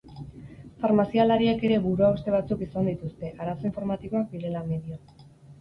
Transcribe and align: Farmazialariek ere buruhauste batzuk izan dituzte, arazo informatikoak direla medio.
Farmazialariek 0.85 1.61
ere 1.69 1.77
buruhauste 1.83 2.33
batzuk 2.37 2.63
izan 2.69 2.91
dituzte, 2.93 3.29
arazo 3.45 3.71
informatikoak 3.73 4.29
direla 4.35 4.65
medio. 4.75 5.03